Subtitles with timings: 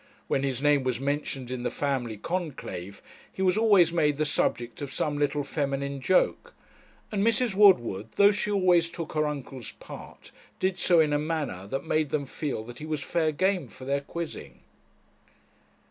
[0.27, 4.81] When his name was mentioned in the family conclave, he was always made the subject
[4.81, 6.55] of some little feminine joke;
[7.11, 7.53] and Mrs.
[7.53, 12.09] Woodward, though she always took her uncle's part, did so in a manner that made
[12.09, 14.61] them feel that he was fair game for their quizzing.